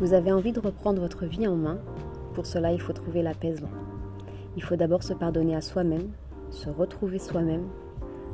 [0.00, 1.78] Vous avez envie de reprendre votre vie en main.
[2.34, 3.70] Pour cela, il faut trouver l'apaisement.
[4.56, 6.12] Il faut d'abord se pardonner à soi-même,
[6.50, 7.66] se retrouver soi-même,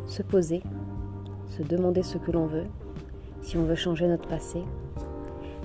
[0.04, 0.62] se poser,
[1.46, 2.66] se demander ce que l'on veut,
[3.40, 4.62] si on veut changer notre passé,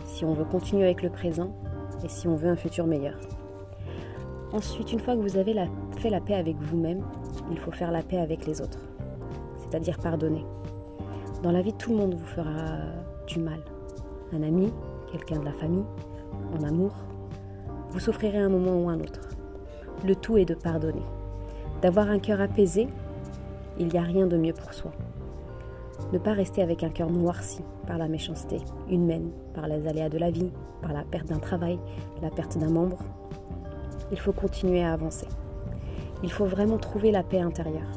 [0.05, 1.53] si on veut continuer avec le présent
[2.05, 3.19] et si on veut un futur meilleur.
[4.53, 5.53] Ensuite, une fois que vous avez
[5.97, 7.03] fait la paix avec vous-même,
[7.51, 8.79] il faut faire la paix avec les autres,
[9.57, 10.45] c'est-à-dire pardonner.
[11.43, 12.77] Dans la vie, tout le monde vous fera
[13.27, 13.59] du mal.
[14.31, 14.71] Un ami,
[15.11, 15.85] quelqu'un de la famille,
[16.57, 16.93] en amour.
[17.91, 19.21] Vous souffrirez un moment ou un autre.
[20.05, 21.03] Le tout est de pardonner.
[21.81, 22.87] D'avoir un cœur apaisé,
[23.79, 24.91] il n'y a rien de mieux pour soi.
[26.13, 28.57] Ne pas rester avec un cœur noirci par la méchanceté
[28.89, 31.79] humaine, par les aléas de la vie, par la perte d'un travail,
[32.21, 32.99] la perte d'un membre.
[34.11, 35.27] Il faut continuer à avancer.
[36.23, 37.91] Il faut vraiment trouver la paix intérieure.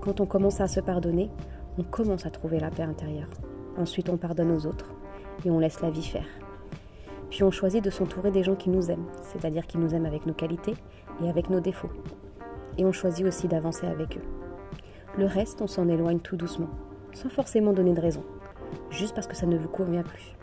[0.00, 1.30] Quand on commence à se pardonner,
[1.78, 3.28] on commence à trouver la paix intérieure.
[3.76, 4.94] Ensuite, on pardonne aux autres
[5.44, 6.26] et on laisse la vie faire.
[7.30, 10.26] Puis on choisit de s'entourer des gens qui nous aiment, c'est-à-dire qui nous aiment avec
[10.26, 10.74] nos qualités
[11.22, 11.90] et avec nos défauts.
[12.76, 14.22] Et on choisit aussi d'avancer avec eux.
[15.16, 16.70] Le reste, on s'en éloigne tout doucement,
[17.12, 18.24] sans forcément donner de raison,
[18.90, 20.36] juste parce que ça ne vous convient plus.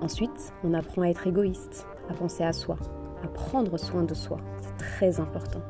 [0.00, 2.76] Ensuite, on apprend à être égoïste, à penser à soi,
[3.24, 4.38] à prendre soin de soi.
[4.60, 5.60] C'est très important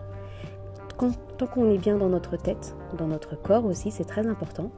[1.39, 4.71] tant qu'on est bien dans notre tête, dans notre corps aussi, c'est très important,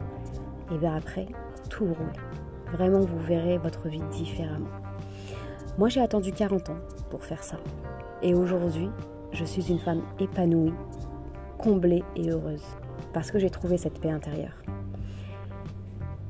[0.73, 1.27] et bien après,
[1.71, 2.13] tout roule.
[2.73, 4.69] Vraiment, vous verrez votre vie différemment.
[5.79, 6.79] Moi, j'ai attendu 40 ans
[7.11, 7.57] pour faire ça.
[8.23, 8.91] Et aujourd'hui,
[9.33, 10.75] je suis une femme épanouie,
[11.59, 12.65] comblée et heureuse.
[13.12, 14.62] Parce que j'ai trouvé cette paix intérieure.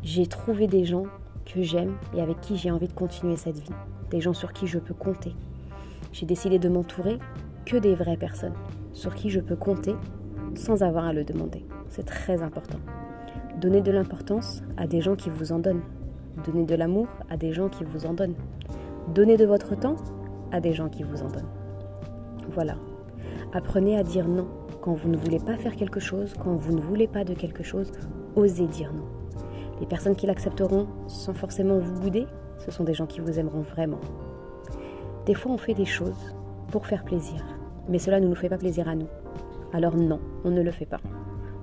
[0.02, 1.04] J'ai trouvé des gens
[1.44, 3.72] que j'aime et avec qui j'ai envie de continuer cette vie.
[4.10, 5.34] Des gens sur qui je peux compter.
[6.12, 7.18] J'ai décidé de m'entourer
[7.66, 8.54] que des vraies personnes
[8.92, 9.94] sur qui je peux compter
[10.54, 11.64] sans avoir à le demander.
[11.88, 12.78] C'est très important.
[13.60, 15.82] Donnez de l'importance à des gens qui vous en donnent.
[16.44, 18.36] Donnez de l'amour à des gens qui vous en donnent.
[19.14, 19.96] Donnez de votre temps
[20.52, 21.48] à des gens qui vous en donnent.
[22.50, 22.76] Voilà.
[23.52, 24.46] Apprenez à dire non
[24.80, 27.62] quand vous ne voulez pas faire quelque chose, quand vous ne voulez pas de quelque
[27.62, 27.92] chose,
[28.36, 29.04] osez dire non.
[29.80, 32.26] Les personnes qui l'accepteront sans forcément vous bouder,
[32.58, 34.00] ce sont des gens qui vous aimeront vraiment.
[35.26, 36.34] Des fois, on fait des choses
[36.70, 37.44] pour faire plaisir,
[37.88, 39.08] mais cela ne nous fait pas plaisir à nous.
[39.72, 41.00] Alors non, on ne le fait pas.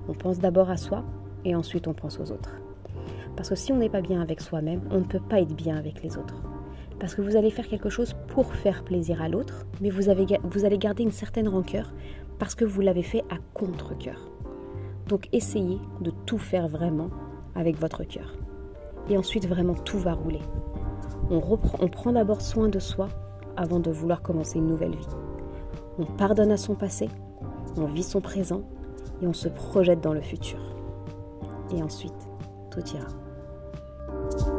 [0.08, 1.04] On pense d'abord à soi
[1.44, 2.54] et ensuite on pense aux autres.
[3.38, 5.76] Parce que si on n'est pas bien avec soi-même, on ne peut pas être bien
[5.76, 6.42] avec les autres.
[6.98, 10.26] Parce que vous allez faire quelque chose pour faire plaisir à l'autre, mais vous, avez,
[10.42, 11.92] vous allez garder une certaine rancœur
[12.40, 14.28] parce que vous l'avez fait à contre-coeur.
[15.06, 17.10] Donc essayez de tout faire vraiment
[17.54, 18.34] avec votre cœur.
[19.08, 20.42] Et ensuite vraiment tout va rouler.
[21.30, 23.06] On, reprend, on prend d'abord soin de soi
[23.56, 25.16] avant de vouloir commencer une nouvelle vie.
[26.00, 27.08] On pardonne à son passé,
[27.76, 28.62] on vit son présent
[29.22, 30.58] et on se projette dans le futur.
[31.72, 32.28] Et ensuite,
[32.72, 33.27] tout ira.
[34.08, 34.57] you